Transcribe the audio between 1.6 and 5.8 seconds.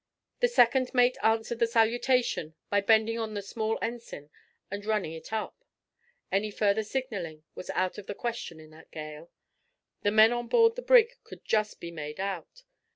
salutation by bending on the small ensign and running it up.